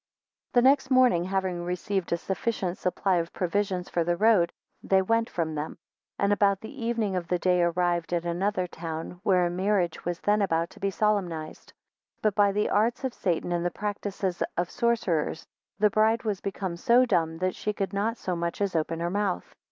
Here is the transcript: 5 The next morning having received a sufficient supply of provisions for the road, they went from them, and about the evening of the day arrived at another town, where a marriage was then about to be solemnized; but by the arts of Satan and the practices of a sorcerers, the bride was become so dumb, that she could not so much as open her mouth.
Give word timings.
5 0.53 0.53
The 0.53 0.61
next 0.67 0.89
morning 0.89 1.25
having 1.25 1.63
received 1.63 2.11
a 2.11 2.17
sufficient 2.17 2.79
supply 2.79 3.17
of 3.17 3.31
provisions 3.33 3.87
for 3.87 4.03
the 4.03 4.17
road, 4.17 4.51
they 4.81 4.99
went 5.03 5.29
from 5.29 5.53
them, 5.53 5.77
and 6.17 6.33
about 6.33 6.59
the 6.59 6.83
evening 6.85 7.15
of 7.15 7.27
the 7.27 7.37
day 7.37 7.61
arrived 7.61 8.11
at 8.11 8.25
another 8.25 8.65
town, 8.65 9.19
where 9.21 9.45
a 9.45 9.51
marriage 9.51 10.03
was 10.03 10.19
then 10.19 10.41
about 10.41 10.71
to 10.71 10.79
be 10.79 10.89
solemnized; 10.89 11.71
but 12.19 12.33
by 12.33 12.51
the 12.51 12.67
arts 12.71 13.03
of 13.03 13.13
Satan 13.13 13.51
and 13.51 13.63
the 13.63 13.69
practices 13.69 14.41
of 14.57 14.67
a 14.69 14.71
sorcerers, 14.71 15.45
the 15.77 15.91
bride 15.91 16.23
was 16.23 16.41
become 16.41 16.77
so 16.77 17.05
dumb, 17.05 17.37
that 17.37 17.53
she 17.53 17.71
could 17.71 17.93
not 17.93 18.17
so 18.17 18.35
much 18.35 18.59
as 18.59 18.75
open 18.75 18.99
her 19.01 19.11
mouth. 19.11 19.53